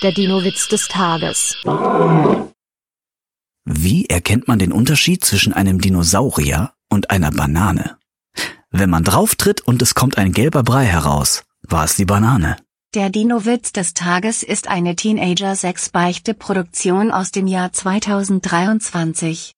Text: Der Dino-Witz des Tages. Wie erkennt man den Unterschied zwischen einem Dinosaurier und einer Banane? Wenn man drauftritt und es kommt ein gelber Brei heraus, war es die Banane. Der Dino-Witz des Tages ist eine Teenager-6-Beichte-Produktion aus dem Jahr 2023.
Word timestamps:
Der 0.00 0.12
Dino-Witz 0.12 0.68
des 0.68 0.86
Tages. 0.86 1.56
Wie 3.64 4.06
erkennt 4.06 4.46
man 4.46 4.60
den 4.60 4.70
Unterschied 4.70 5.24
zwischen 5.24 5.52
einem 5.52 5.80
Dinosaurier 5.80 6.72
und 6.88 7.10
einer 7.10 7.32
Banane? 7.32 7.96
Wenn 8.70 8.90
man 8.90 9.02
drauftritt 9.02 9.62
und 9.62 9.82
es 9.82 9.96
kommt 9.96 10.16
ein 10.16 10.30
gelber 10.30 10.62
Brei 10.62 10.84
heraus, 10.84 11.42
war 11.62 11.84
es 11.84 11.96
die 11.96 12.04
Banane. 12.04 12.58
Der 12.94 13.10
Dino-Witz 13.10 13.72
des 13.72 13.92
Tages 13.92 14.44
ist 14.44 14.68
eine 14.68 14.94
Teenager-6-Beichte-Produktion 14.94 17.10
aus 17.10 17.32
dem 17.32 17.48
Jahr 17.48 17.72
2023. 17.72 19.46